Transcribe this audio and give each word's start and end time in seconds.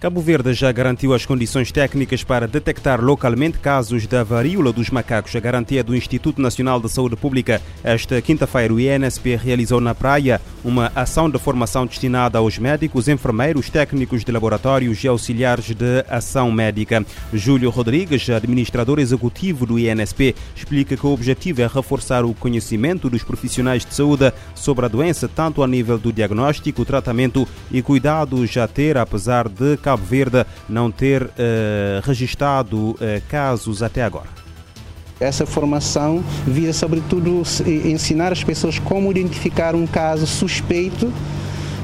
Cabo 0.00 0.22
Verde 0.22 0.54
já 0.54 0.72
garantiu 0.72 1.12
as 1.12 1.26
condições 1.26 1.70
técnicas 1.70 2.24
para 2.24 2.48
detectar 2.48 3.04
localmente 3.04 3.58
casos 3.58 4.06
da 4.06 4.24
varíola 4.24 4.72
dos 4.72 4.88
macacos. 4.88 5.36
A 5.36 5.40
garantia 5.40 5.84
do 5.84 5.94
Instituto 5.94 6.40
Nacional 6.40 6.80
de 6.80 6.88
Saúde 6.88 7.16
Pública. 7.16 7.60
Esta 7.84 8.18
quinta-feira, 8.22 8.72
o 8.72 8.80
INSP 8.80 9.36
realizou 9.36 9.78
na 9.78 9.94
praia 9.94 10.40
uma 10.64 10.90
ação 10.94 11.28
de 11.28 11.38
formação 11.38 11.84
destinada 11.84 12.38
aos 12.38 12.56
médicos, 12.58 13.08
enfermeiros, 13.08 13.68
técnicos 13.68 14.24
de 14.24 14.32
laboratórios 14.32 15.04
e 15.04 15.08
auxiliares 15.08 15.66
de 15.66 16.02
ação 16.08 16.50
médica. 16.50 17.04
Júlio 17.34 17.68
Rodrigues, 17.68 18.30
administrador 18.30 18.98
executivo 18.98 19.66
do 19.66 19.78
INSP, 19.78 20.34
explica 20.56 20.96
que 20.96 21.06
o 21.06 21.12
objetivo 21.12 21.60
é 21.60 21.66
reforçar 21.66 22.24
o 22.24 22.32
conhecimento 22.32 23.10
dos 23.10 23.22
profissionais 23.22 23.84
de 23.84 23.94
saúde 23.94 24.32
sobre 24.54 24.86
a 24.86 24.88
doença, 24.88 25.28
tanto 25.28 25.62
a 25.62 25.66
nível 25.66 25.98
do 25.98 26.10
diagnóstico, 26.10 26.86
tratamento 26.86 27.46
e 27.70 27.82
cuidados 27.82 28.56
a 28.56 28.66
ter, 28.66 28.96
apesar 28.96 29.46
de 29.46 29.76
Cabo 29.90 30.04
Verde 30.04 30.46
não 30.68 30.88
ter 30.88 31.24
uh, 31.24 31.30
registrado 32.04 32.90
uh, 32.90 32.96
casos 33.28 33.82
até 33.82 34.04
agora. 34.04 34.28
Essa 35.18 35.44
formação 35.44 36.22
visa, 36.46 36.72
sobretudo, 36.72 37.42
ensinar 37.84 38.32
as 38.32 38.44
pessoas 38.44 38.78
como 38.78 39.10
identificar 39.10 39.74
um 39.74 39.84
caso 39.84 40.26
suspeito 40.28 41.12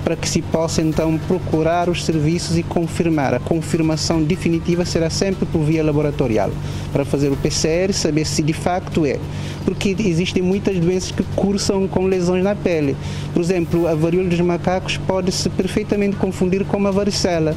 para 0.06 0.14
que 0.14 0.28
se 0.28 0.40
possa 0.40 0.80
então 0.80 1.18
procurar 1.26 1.88
os 1.88 2.04
serviços 2.04 2.56
e 2.56 2.62
confirmar. 2.62 3.34
A 3.34 3.40
confirmação 3.40 4.22
definitiva 4.22 4.84
será 4.84 5.10
sempre 5.10 5.44
por 5.46 5.64
via 5.64 5.82
laboratorial, 5.82 6.52
para 6.92 7.04
fazer 7.04 7.28
o 7.28 7.36
PCR 7.36 7.92
saber 7.92 8.24
se 8.24 8.40
de 8.40 8.52
facto 8.52 9.04
é. 9.04 9.18
Porque 9.64 9.96
existem 9.98 10.44
muitas 10.44 10.78
doenças 10.78 11.10
que 11.10 11.24
cursam 11.34 11.88
com 11.88 12.06
lesões 12.06 12.44
na 12.44 12.54
pele. 12.54 12.96
Por 13.34 13.42
exemplo, 13.42 13.88
a 13.88 13.96
varíola 13.96 14.28
dos 14.28 14.40
macacos 14.40 14.96
pode-se 14.96 15.50
perfeitamente 15.50 16.14
confundir 16.18 16.64
com 16.64 16.86
a 16.86 16.90
varicela. 16.92 17.56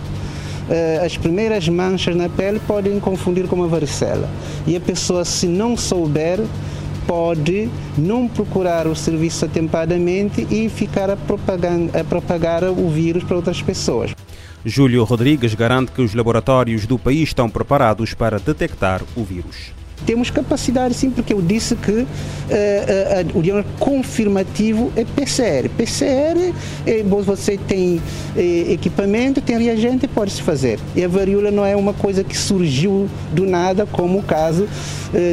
Eh, 0.70 1.02
as 1.04 1.18
primeiras 1.18 1.68
manchas 1.68 2.16
na 2.16 2.30
pele 2.30 2.60
podem 2.68 3.00
confundir 3.00 3.48
com 3.48 3.56
uma 3.56 3.68
varicela. 3.68 4.30
E 4.68 4.76
a 4.76 4.80
pessoa, 4.80 5.26
se 5.26 5.48
não 5.48 5.76
souber, 5.76 6.40
pode 7.08 7.70
não 7.98 8.28
procurar 8.28 8.86
o 8.86 8.96
serviço 8.96 9.46
atempadamente 9.46 10.46
e 10.52 10.70
ficar 10.70 11.10
a, 11.10 11.14
a 11.14 12.04
propagar 12.04 12.64
o 12.64 12.90
vírus 12.90 13.24
para 13.24 13.36
outras 13.36 13.62
pessoas. 13.62 14.14
Júlio 14.64 15.04
Rodrigues 15.04 15.56
garante 15.56 15.92
que 15.92 16.02
os 16.02 16.14
laboratórios 16.14 16.86
do 16.86 17.00
país 17.00 17.30
estão 17.30 17.50
preparados 17.50 18.14
para 18.14 18.38
detectar 18.38 19.02
o 19.16 19.24
vírus. 19.24 19.79
Temos 20.06 20.30
capacidade 20.30 20.94
sim, 20.94 21.10
porque 21.10 21.34
eu 21.34 21.42
disse 21.42 21.76
que 21.76 21.92
uh, 21.92 22.04
uh, 22.04 22.06
uh, 22.06 23.38
o 23.38 23.42
diagnóstico 23.42 23.78
confirmativo 23.80 24.92
é 24.96 25.04
PCR. 25.04 25.70
PCR, 25.70 26.54
é, 26.86 27.04
você 27.04 27.58
tem 27.58 28.02
eh, 28.36 28.74
equipamento, 28.74 29.42
tem 29.42 29.58
reagente, 29.58 30.08
pode-se 30.08 30.42
fazer. 30.42 30.80
E 30.96 31.04
a 31.04 31.08
varíola 31.08 31.52
não 31.52 31.66
é 31.66 31.76
uma 31.76 31.94
coisa 31.94 32.24
que 32.24 32.38
surgiu 32.38 33.08
do 33.32 33.46
nada, 33.46 33.86
como 33.86 34.20
o 34.20 34.24
caso 34.24 34.68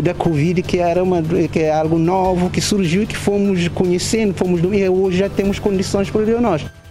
da 0.02 0.14
Covid, 0.14 0.62
que, 0.62 0.78
era 0.78 1.02
uma, 1.02 1.22
que 1.22 1.60
é 1.60 1.72
algo 1.72 1.98
novo, 1.98 2.50
que 2.50 2.60
surgiu 2.60 3.02
e 3.02 3.06
que 3.06 3.16
fomos 3.16 3.68
conhecendo, 3.68 4.34
fomos 4.34 4.60
e 4.62 4.88
hoje 4.88 5.18
já 5.18 5.28
temos 5.28 5.58
condições 5.58 6.10
para 6.10 6.22
o 6.22 6.24
diagnóstico. 6.24 6.85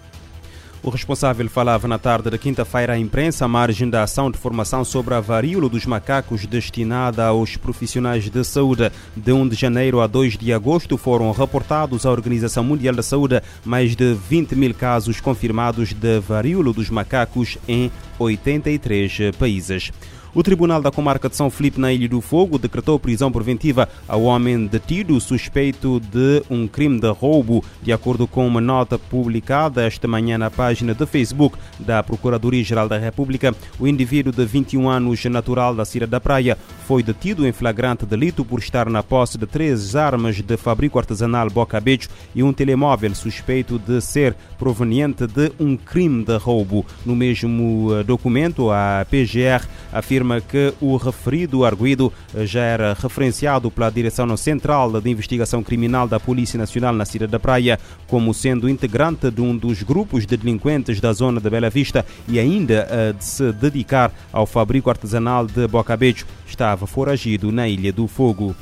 O 0.85 0.91
responsável 0.91 1.49
falava 1.49 1.87
na 1.87 1.97
tarde 1.97 2.29
da 2.29 2.37
quinta-feira 2.37 2.93
à 2.93 2.99
imprensa 2.99 3.43
à 3.43 3.47
margem 3.47 3.89
da 3.89 4.03
ação 4.03 4.29
de 4.29 4.37
formação 4.37 4.85
sobre 4.85 5.15
a 5.15 5.19
varíola 5.19 5.67
dos 5.67 5.83
macacos 5.83 6.45
destinada 6.45 7.25
aos 7.25 7.57
profissionais 7.57 8.29
de 8.29 8.43
saúde. 8.43 8.91
De 9.17 9.33
1 9.33 9.47
de 9.47 9.55
janeiro 9.55 9.99
a 9.99 10.05
2 10.05 10.37
de 10.37 10.53
agosto 10.53 10.95
foram 10.95 11.31
reportados 11.31 12.05
à 12.05 12.11
Organização 12.11 12.63
Mundial 12.63 12.93
da 12.93 13.01
Saúde 13.01 13.41
mais 13.65 13.95
de 13.95 14.13
20 14.13 14.55
mil 14.55 14.75
casos 14.75 15.19
confirmados 15.19 15.91
de 15.91 16.19
varíola 16.19 16.71
dos 16.71 16.91
macacos 16.91 17.57
em 17.67 17.91
83 18.19 19.31
países. 19.39 19.91
O 20.35 20.43
Tribunal 20.43 20.81
da 20.81 20.91
Comarca 20.91 21.29
de 21.29 21.35
São 21.37 21.49
Felipe, 21.49 21.79
na 21.79 21.93
Ilha 21.93 22.09
do 22.09 22.19
Fogo, 22.19 22.59
decretou 22.59 22.99
prisão 22.99 23.31
preventiva 23.31 23.87
ao 24.05 24.23
homem 24.23 24.67
detido 24.67 25.17
suspeito 25.21 26.01
de 26.01 26.43
um 26.49 26.67
crime 26.67 26.99
de 26.99 27.07
roubo. 27.07 27.63
De 27.81 27.93
acordo 27.93 28.27
com 28.27 28.45
uma 28.45 28.59
nota 28.59 28.99
publicada 28.99 29.85
esta 29.85 30.09
manhã 30.09 30.37
na 30.37 30.51
página 30.51 30.93
de 30.93 31.05
Facebook 31.05 31.57
da 31.79 32.03
Procuradoria-Geral 32.03 32.89
da 32.89 32.97
República, 32.97 33.55
o 33.79 33.87
indivíduo 33.87 34.33
de 34.33 34.43
21 34.45 34.89
anos, 34.89 35.23
natural 35.23 35.73
da 35.73 35.85
Cira 35.85 36.05
da 36.05 36.19
Praia, 36.19 36.57
foi 36.85 37.01
detido 37.01 37.47
em 37.47 37.53
flagrante 37.53 38.05
delito 38.05 38.43
por 38.43 38.59
estar 38.59 38.89
na 38.89 39.01
posse 39.01 39.37
de 39.37 39.45
três 39.45 39.95
armas 39.95 40.41
de 40.41 40.57
fabrico 40.57 40.99
artesanal 40.99 41.49
bocabejo 41.49 42.09
e 42.35 42.43
um 42.43 42.51
telemóvel 42.51 43.15
suspeito 43.15 43.79
de 43.79 44.01
ser 44.01 44.35
proveniente 44.59 45.25
de 45.27 45.53
um 45.57 45.77
crime 45.77 46.25
de 46.25 46.35
roubo. 46.35 46.85
No 47.05 47.15
mesmo 47.15 47.95
eh, 47.95 48.03
documento, 48.03 48.69
a 48.69 49.05
PGR 49.09 49.65
afirma 49.93 50.24
afirma 50.25 50.41
que 50.41 50.73
o 50.81 50.97
referido 50.97 51.63
arguído 51.63 52.11
já 52.43 52.61
era 52.61 52.93
referenciado 52.99 53.69
pela 53.69 53.89
Direção 53.91 54.35
Central 54.35 54.99
de 54.99 55.09
Investigação 55.09 55.63
Criminal 55.63 56.07
da 56.07 56.19
Polícia 56.19 56.57
Nacional 56.57 56.93
na 56.93 57.05
Cidade 57.05 57.31
da 57.31 57.39
Praia 57.39 57.79
como 58.07 58.33
sendo 58.33 58.67
integrante 58.67 59.29
de 59.29 59.41
um 59.41 59.55
dos 59.55 59.83
grupos 59.83 60.25
de 60.25 60.35
delinquentes 60.35 60.99
da 60.99 61.13
zona 61.13 61.39
de 61.39 61.49
Bela 61.49 61.69
Vista 61.69 62.03
e 62.27 62.39
ainda 62.39 62.87
eh, 62.89 63.13
de 63.13 63.23
se 63.23 63.51
dedicar 63.51 64.11
ao 64.33 64.45
fabrico 64.45 64.89
artesanal 64.89 65.45
de 65.45 65.67
Bocabejo. 65.67 66.25
Estava 66.47 66.87
foragido 66.87 67.51
na 67.51 67.67
Ilha 67.67 67.93
do 67.93 68.07
Fogo. 68.07 68.55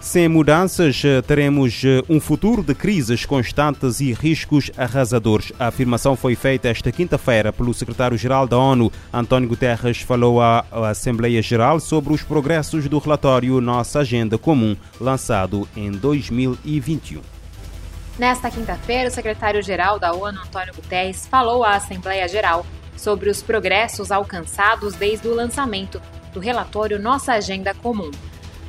Sem 0.00 0.28
mudanças, 0.28 1.02
eh, 1.04 1.20
teremos 1.20 1.82
eh, 1.84 2.02
um 2.08 2.18
futuro 2.18 2.62
de 2.62 2.74
crises 2.74 3.26
constantes 3.26 4.00
e 4.00 4.14
riscos 4.14 4.70
arrasadores. 4.74 5.52
A 5.58 5.66
afirmação 5.66 6.16
foi 6.16 6.34
feita 6.34 6.68
esta 6.68 6.90
quinta-feira 6.90 7.52
pelo 7.52 7.74
secretário-geral 7.74 8.48
da 8.48 8.56
ONU, 8.56 8.90
António 9.12 9.46
Guterres, 9.46 10.00
falou 10.00 10.40
à 10.40 10.64
Assembleia 10.88 11.42
Geral 11.42 11.78
sobre 11.78 12.14
os 12.14 12.22
progressos 12.22 12.88
do 12.88 12.98
relatório 12.98 13.60
Nossa 13.60 14.00
Agenda 14.00 14.38
Comum, 14.38 14.74
lançado 14.98 15.68
em 15.76 15.90
2021. 15.90 17.20
Nesta 18.18 18.50
quinta-feira, 18.50 19.10
o 19.10 19.12
secretário-geral 19.12 19.98
da 19.98 20.14
ONU, 20.14 20.40
Antônio 20.40 20.74
Guterres, 20.74 21.26
falou 21.26 21.62
à 21.62 21.76
Assembleia 21.76 22.26
Geral 22.26 22.64
sobre 22.96 23.28
os 23.28 23.42
progressos 23.42 24.10
alcançados 24.10 24.94
desde 24.94 25.28
o 25.28 25.34
lançamento 25.34 26.00
do 26.32 26.40
relatório 26.40 26.98
Nossa 26.98 27.34
Agenda 27.34 27.74
Comum 27.74 28.10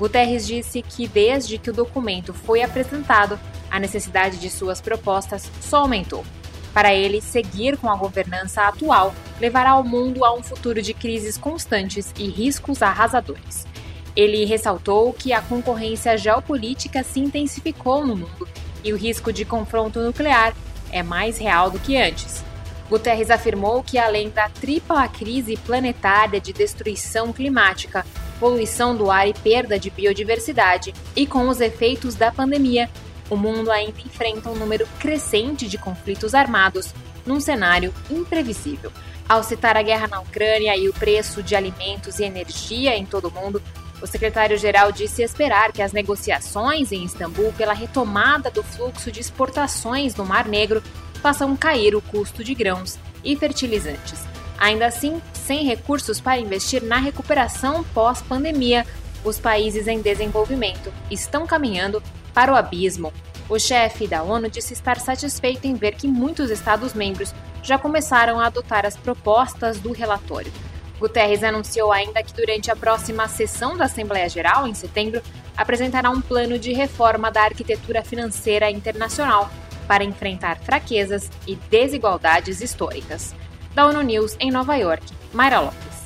Guterres 0.01 0.47
disse 0.47 0.81
que 0.81 1.07
desde 1.07 1.59
que 1.59 1.69
o 1.69 1.73
documento 1.73 2.33
foi 2.33 2.63
apresentado, 2.63 3.39
a 3.69 3.79
necessidade 3.79 4.37
de 4.37 4.49
suas 4.49 4.81
propostas 4.81 5.47
só 5.61 5.81
aumentou. 5.81 6.25
Para 6.73 6.91
ele, 6.91 7.21
seguir 7.21 7.77
com 7.77 7.87
a 7.87 7.95
governança 7.95 8.63
atual 8.63 9.13
levará 9.39 9.75
o 9.75 9.83
mundo 9.83 10.25
a 10.25 10.33
um 10.33 10.41
futuro 10.41 10.81
de 10.81 10.91
crises 10.95 11.37
constantes 11.37 12.11
e 12.17 12.27
riscos 12.27 12.81
arrasadores. 12.81 13.67
Ele 14.15 14.43
ressaltou 14.43 15.13
que 15.13 15.33
a 15.33 15.41
concorrência 15.43 16.17
geopolítica 16.17 17.03
se 17.03 17.19
intensificou 17.19 18.03
no 18.03 18.15
mundo 18.15 18.47
e 18.83 18.91
o 18.91 18.97
risco 18.97 19.31
de 19.31 19.45
confronto 19.45 19.99
nuclear 19.99 20.55
é 20.91 21.03
mais 21.03 21.37
real 21.37 21.69
do 21.69 21.77
que 21.77 21.95
antes. 21.95 22.43
Guterres 22.89 23.29
afirmou 23.29 23.83
que, 23.83 23.99
além 23.99 24.31
da 24.31 24.49
tripla 24.49 25.07
crise 25.07 25.55
planetária 25.57 26.41
de 26.41 26.51
destruição 26.51 27.31
climática, 27.31 28.03
poluição 28.41 28.95
do 28.95 29.11
ar 29.11 29.27
e 29.27 29.33
perda 29.35 29.77
de 29.77 29.91
biodiversidade, 29.91 30.95
e 31.15 31.27
com 31.27 31.47
os 31.47 31.61
efeitos 31.61 32.15
da 32.15 32.31
pandemia, 32.31 32.89
o 33.29 33.37
mundo 33.37 33.71
ainda 33.71 34.01
enfrenta 34.01 34.49
um 34.49 34.55
número 34.55 34.87
crescente 34.99 35.67
de 35.67 35.77
conflitos 35.77 36.33
armados 36.33 36.91
num 37.23 37.39
cenário 37.39 37.93
imprevisível. 38.09 38.91
Ao 39.29 39.43
citar 39.43 39.77
a 39.77 39.83
guerra 39.83 40.07
na 40.07 40.19
Ucrânia 40.19 40.75
e 40.75 40.89
o 40.89 40.93
preço 40.93 41.43
de 41.43 41.55
alimentos 41.55 42.17
e 42.17 42.23
energia 42.23 42.97
em 42.97 43.05
todo 43.05 43.27
o 43.27 43.31
mundo, 43.31 43.61
o 44.01 44.07
secretário-geral 44.07 44.91
disse 44.91 45.21
esperar 45.21 45.71
que 45.71 45.83
as 45.83 45.91
negociações 45.91 46.91
em 46.91 47.05
Istambul 47.05 47.53
pela 47.53 47.73
retomada 47.73 48.49
do 48.49 48.63
fluxo 48.63 49.11
de 49.11 49.19
exportações 49.19 50.15
no 50.15 50.25
Mar 50.25 50.47
Negro 50.47 50.81
façam 51.21 51.55
cair 51.55 51.95
o 51.95 52.01
custo 52.01 52.43
de 52.43 52.55
grãos 52.55 52.97
e 53.23 53.35
fertilizantes. 53.35 54.19
Ainda 54.57 54.87
assim, 54.87 55.21
sem 55.51 55.65
recursos 55.65 56.21
para 56.21 56.39
investir 56.39 56.81
na 56.81 56.95
recuperação 56.95 57.83
pós-pandemia, 57.93 58.87
os 59.21 59.37
países 59.37 59.85
em 59.85 60.01
desenvolvimento 60.01 60.93
estão 61.11 61.45
caminhando 61.45 62.01
para 62.33 62.53
o 62.53 62.55
abismo. 62.55 63.11
O 63.49 63.59
chefe 63.59 64.07
da 64.07 64.23
ONU 64.23 64.49
disse 64.49 64.71
estar 64.71 64.97
satisfeito 64.97 65.67
em 65.67 65.75
ver 65.75 65.95
que 65.95 66.07
muitos 66.07 66.49
Estados-membros 66.49 67.35
já 67.61 67.77
começaram 67.77 68.39
a 68.39 68.45
adotar 68.45 68.85
as 68.85 68.95
propostas 68.95 69.77
do 69.77 69.91
relatório. 69.91 70.53
Guterres 70.97 71.43
anunciou 71.43 71.91
ainda 71.91 72.23
que 72.23 72.33
durante 72.33 72.71
a 72.71 72.75
próxima 72.75 73.27
sessão 73.27 73.75
da 73.75 73.83
Assembleia 73.83 74.29
Geral, 74.29 74.65
em 74.65 74.73
setembro, 74.73 75.21
apresentará 75.57 76.09
um 76.09 76.21
plano 76.21 76.57
de 76.57 76.71
reforma 76.71 77.29
da 77.29 77.43
arquitetura 77.43 78.01
financeira 78.05 78.71
internacional 78.71 79.51
para 79.85 80.05
enfrentar 80.05 80.59
fraquezas 80.59 81.29
e 81.45 81.55
desigualdades 81.69 82.61
históricas 82.61 83.35
da 83.75 83.85
ONU 83.85 84.01
News 84.01 84.37
em 84.39 84.49
Nova 84.49 84.77
York. 84.77 85.20
Mayra 85.33 85.59
Lopes. 85.59 86.01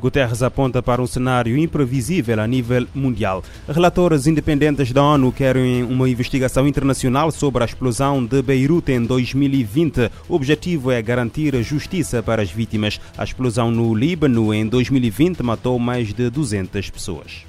Guterres 0.00 0.42
aponta 0.42 0.82
para 0.82 1.00
um 1.00 1.06
cenário 1.06 1.56
imprevisível 1.56 2.38
a 2.38 2.46
nível 2.46 2.86
mundial. 2.94 3.42
Relatores 3.66 4.26
independentes 4.26 4.92
da 4.92 5.02
ONU 5.02 5.32
querem 5.32 5.82
uma 5.82 6.06
investigação 6.08 6.68
internacional 6.68 7.30
sobre 7.30 7.62
a 7.62 7.66
explosão 7.66 8.22
de 8.22 8.42
Beirute 8.42 8.92
em 8.92 9.02
2020. 9.02 10.10
O 10.28 10.34
objetivo 10.34 10.90
é 10.90 11.00
garantir 11.00 11.54
justiça 11.62 12.22
para 12.22 12.42
as 12.42 12.50
vítimas. 12.50 13.00
A 13.16 13.24
explosão 13.24 13.70
no 13.70 13.94
Líbano 13.94 14.52
em 14.52 14.66
2020 14.66 15.42
matou 15.42 15.78
mais 15.78 16.12
de 16.12 16.28
200 16.28 16.90
pessoas. 16.90 17.46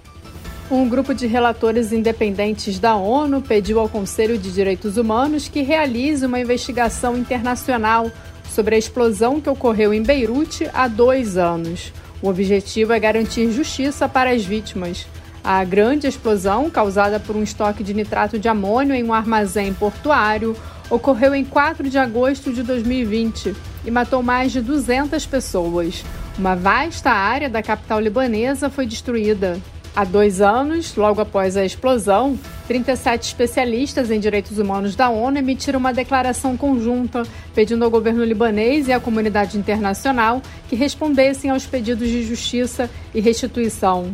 Um 0.72 0.88
grupo 0.88 1.14
de 1.14 1.28
relatores 1.28 1.92
independentes 1.92 2.80
da 2.80 2.96
ONU 2.96 3.42
pediu 3.42 3.80
ao 3.80 3.90
Conselho 3.90 4.38
de 4.38 4.52
Direitos 4.52 4.98
Humanos 4.98 5.48
que 5.48 5.62
realize 5.62 6.26
uma 6.26 6.40
investigação 6.40 7.18
internacional 7.18 8.10
sobre 8.56 8.76
a 8.76 8.78
explosão 8.78 9.42
que 9.42 9.50
ocorreu 9.50 9.94
em 9.94 10.02
Beirute 10.02 10.70
há 10.74 10.88
dois 10.88 11.36
anos. 11.36 11.92
O 12.22 12.30
objetivo 12.30 12.94
é 12.94 13.00
garantir 13.00 13.52
justiça 13.52 14.08
para 14.08 14.30
as 14.30 14.46
vítimas. 14.46 15.06
A 15.44 15.62
grande 15.66 16.08
explosão, 16.08 16.70
causada 16.70 17.20
por 17.20 17.36
um 17.36 17.44
estoque 17.44 17.84
de 17.84 17.94
nitrato 17.94 18.40
de 18.40 18.48
amônio 18.48 18.96
em 18.96 19.04
um 19.04 19.14
armazém 19.14 19.74
portuário, 19.74 20.56
ocorreu 20.90 21.36
em 21.36 21.44
4 21.44 21.90
de 21.90 21.98
agosto 21.98 22.54
de 22.54 22.64
2020 22.64 23.54
e 23.84 23.92
matou 23.92 24.24
mais 24.24 24.54
de 24.54 24.62
200 24.62 25.26
pessoas. 25.26 26.06
Uma 26.40 26.56
vasta 26.56 27.12
área 27.12 27.50
da 27.50 27.62
capital 27.62 28.00
libanesa 28.00 28.70
foi 28.70 28.86
destruída. 28.86 29.60
Há 29.94 30.06
dois 30.06 30.40
anos, 30.40 30.96
logo 30.96 31.20
após 31.20 31.58
a 31.58 31.66
explosão, 31.66 32.40
37 32.68 33.28
especialistas 33.28 34.10
em 34.10 34.20
direitos 34.20 34.58
humanos 34.58 34.96
da 34.96 35.10
ONU 35.10 35.38
emitiram 35.38 35.80
uma 35.80 35.94
declaração 35.94 36.58
conjunta 36.58 37.24
pedindo 37.54 37.86
ao 37.86 37.92
governo 37.92 38.24
libanês 38.24 38.88
e 38.88 38.94
à 38.94 39.00
comunidade 39.00 39.58
internacional 39.58 40.42
que 40.68 40.76
respondessem 40.76 41.52
aos 41.52 41.66
pedidos 41.66 42.08
de 42.08 42.24
justiça 42.24 42.90
e 43.14 43.22
restituição. 43.22 44.12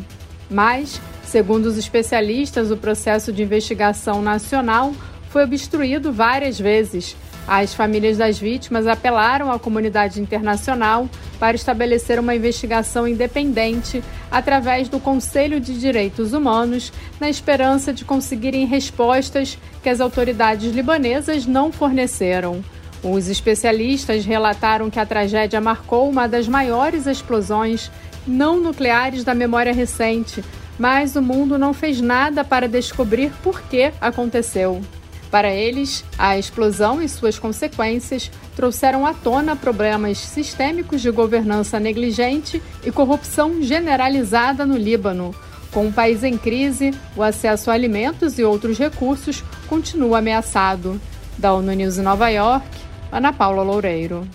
Mas, 0.49 0.99
segundo 1.23 1.67
os 1.67 1.77
especialistas, 1.77 2.71
o 2.71 2.77
processo 2.77 3.31
de 3.31 3.41
investigação 3.41 4.21
nacional 4.21 4.93
foi 5.29 5.45
obstruído 5.45 6.11
várias 6.11 6.59
vezes 6.59 7.15
as 7.47 7.73
famílias 7.73 8.17
das 8.17 8.37
vítimas 8.39 8.87
apelaram 8.87 9.51
à 9.51 9.59
comunidade 9.59 10.21
internacional 10.21 11.09
para 11.39 11.55
estabelecer 11.55 12.19
uma 12.19 12.35
investigação 12.35 13.07
independente 13.07 14.03
através 14.29 14.87
do 14.87 14.99
Conselho 14.99 15.59
de 15.59 15.79
Direitos 15.79 16.33
Humanos, 16.33 16.93
na 17.19 17.29
esperança 17.29 17.91
de 17.91 18.05
conseguirem 18.05 18.65
respostas 18.65 19.57
que 19.81 19.89
as 19.89 19.99
autoridades 19.99 20.73
libanesas 20.73 21.45
não 21.45 21.71
forneceram. 21.71 22.63
Os 23.03 23.27
especialistas 23.27 24.23
relataram 24.23 24.89
que 24.89 24.99
a 24.99 25.05
tragédia 25.05 25.59
marcou 25.59 26.07
uma 26.07 26.27
das 26.27 26.47
maiores 26.47 27.07
explosões 27.07 27.91
não 28.27 28.59
nucleares 28.59 29.23
da 29.23 29.33
memória 29.33 29.73
recente, 29.73 30.43
mas 30.77 31.15
o 31.15 31.21
mundo 31.21 31.57
não 31.57 31.73
fez 31.73 31.99
nada 31.99 32.43
para 32.43 32.67
descobrir 32.67 33.31
por 33.43 33.61
que 33.63 33.91
aconteceu. 33.99 34.81
Para 35.31 35.49
eles, 35.49 36.03
a 36.17 36.37
explosão 36.37 37.01
e 37.01 37.07
suas 37.07 37.39
consequências 37.39 38.29
trouxeram 38.53 39.05
à 39.05 39.13
tona 39.13 39.55
problemas 39.55 40.17
sistêmicos 40.17 41.01
de 41.01 41.09
governança 41.09 41.79
negligente 41.79 42.61
e 42.83 42.91
corrupção 42.91 43.63
generalizada 43.63 44.65
no 44.65 44.77
Líbano. 44.77 45.33
Com 45.71 45.87
o 45.87 45.93
país 45.93 46.21
em 46.25 46.37
crise, 46.37 46.91
o 47.15 47.23
acesso 47.23 47.71
a 47.71 47.73
alimentos 47.73 48.37
e 48.37 48.43
outros 48.43 48.77
recursos 48.77 49.41
continua 49.69 50.19
ameaçado. 50.19 50.99
Da 51.37 51.53
ONU 51.53 51.71
News 51.71 51.97
em 51.97 52.01
Nova 52.01 52.27
York, 52.27 52.67
Ana 53.09 53.31
Paula 53.31 53.63
Loureiro. 53.63 54.27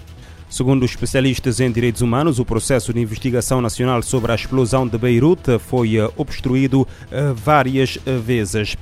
Segundo 0.48 0.86
especialistas 0.86 1.60
em 1.60 1.70
direitos 1.70 2.00
humanos, 2.00 2.38
o 2.38 2.44
processo 2.44 2.92
de 2.92 3.00
investigação 3.00 3.60
nacional 3.60 4.02
sobre 4.02 4.32
a 4.32 4.34
explosão 4.34 4.88
de 4.88 4.96
Beirute 4.96 5.58
foi 5.58 5.98
eh, 5.98 6.10
obstruído 6.16 6.86
eh, 7.10 7.32
várias 7.34 7.98
eh, 8.06 8.16
vezes. 8.16 8.76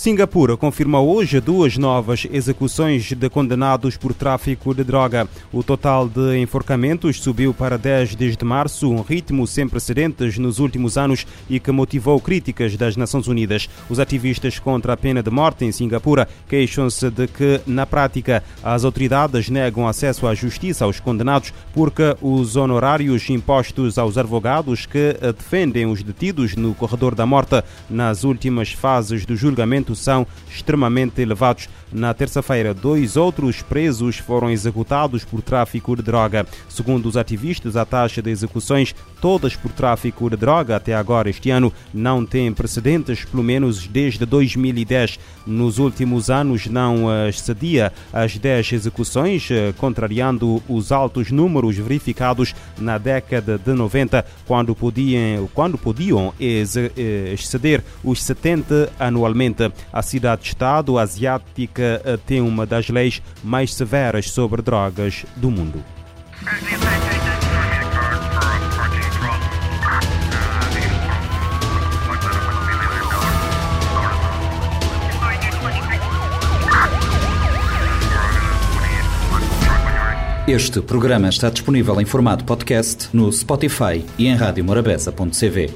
Singapura 0.00 0.56
confirma 0.56 0.98
hoje 0.98 1.42
duas 1.42 1.76
novas 1.76 2.26
execuções 2.32 3.12
de 3.12 3.28
condenados 3.28 3.98
por 3.98 4.14
tráfico 4.14 4.74
de 4.74 4.82
droga. 4.82 5.28
O 5.52 5.62
total 5.62 6.08
de 6.08 6.38
enforcamentos 6.38 7.20
subiu 7.20 7.52
para 7.52 7.76
10 7.76 8.14
desde 8.14 8.42
março, 8.42 8.90
um 8.90 9.02
ritmo 9.02 9.46
sem 9.46 9.68
precedentes 9.68 10.38
nos 10.38 10.58
últimos 10.58 10.96
anos 10.96 11.26
e 11.50 11.60
que 11.60 11.70
motivou 11.70 12.18
críticas 12.18 12.78
das 12.78 12.96
Nações 12.96 13.28
Unidas. 13.28 13.68
Os 13.90 14.00
ativistas 14.00 14.58
contra 14.58 14.94
a 14.94 14.96
pena 14.96 15.22
de 15.22 15.30
morte 15.30 15.66
em 15.66 15.70
Singapura 15.70 16.26
queixam-se 16.48 17.10
de 17.10 17.26
que, 17.26 17.60
na 17.66 17.84
prática, 17.84 18.42
as 18.62 18.86
autoridades 18.86 19.50
negam 19.50 19.86
acesso 19.86 20.26
à 20.26 20.34
justiça 20.34 20.86
aos 20.86 20.98
condenados 20.98 21.52
porque 21.74 22.16
os 22.22 22.56
honorários 22.56 23.28
impostos 23.28 23.98
aos 23.98 24.16
advogados 24.16 24.86
que 24.86 25.14
defendem 25.36 25.84
os 25.84 26.02
detidos 26.02 26.56
no 26.56 26.72
corredor 26.74 27.14
da 27.14 27.26
morte 27.26 27.62
nas 27.90 28.24
últimas 28.24 28.72
fases 28.72 29.26
do 29.26 29.36
julgamento 29.36 29.89
são 29.94 30.26
extremamente 30.48 31.20
elevados. 31.20 31.68
Na 31.92 32.14
terça-feira, 32.14 32.72
dois 32.72 33.16
outros 33.16 33.62
presos 33.62 34.16
foram 34.16 34.48
executados 34.48 35.24
por 35.24 35.42
tráfico 35.42 35.96
de 35.96 36.02
droga. 36.02 36.46
Segundo 36.68 37.06
os 37.06 37.16
ativistas, 37.16 37.76
a 37.76 37.84
taxa 37.84 38.22
de 38.22 38.30
execuções, 38.30 38.94
todas 39.20 39.56
por 39.56 39.72
tráfico 39.72 40.30
de 40.30 40.36
droga 40.36 40.76
até 40.76 40.94
agora 40.94 41.28
este 41.28 41.50
ano, 41.50 41.72
não 41.92 42.24
tem 42.24 42.52
precedentes, 42.52 43.24
pelo 43.24 43.42
menos 43.42 43.88
desde 43.88 44.24
2010. 44.24 45.18
Nos 45.46 45.78
últimos 45.78 46.30
anos, 46.30 46.66
não 46.66 47.08
excedia 47.28 47.92
as 48.12 48.38
10 48.38 48.72
execuções, 48.72 49.50
eh, 49.50 49.74
contrariando 49.76 50.62
os 50.68 50.92
altos 50.92 51.30
números 51.30 51.76
verificados 51.76 52.54
na 52.78 52.98
década 52.98 53.58
de 53.58 53.72
90, 53.72 54.24
quando 54.46 54.74
podiam, 54.74 55.48
quando 55.52 55.76
podiam 55.76 56.32
eh, 56.40 57.32
exceder 57.32 57.82
os 58.04 58.22
70 58.22 58.92
anualmente. 58.98 59.72
A 59.92 60.02
cidade-estado 60.02 60.98
asiática 60.98 62.00
eh, 62.04 62.18
tem 62.26 62.40
uma 62.40 62.66
das 62.66 62.88
leis 62.88 63.22
mais 63.42 63.74
severas 63.74 64.30
sobre 64.30 64.62
drogas 64.62 65.24
do 65.36 65.50
mundo. 65.50 65.82
Este 80.50 80.80
programa 80.80 81.28
está 81.28 81.48
disponível 81.48 82.00
em 82.00 82.04
formato 82.04 82.44
podcast 82.44 83.08
no 83.12 83.32
Spotify 83.32 84.04
e 84.18 84.26
em 84.26 84.34
radiomorabeza.cv. 84.34 85.70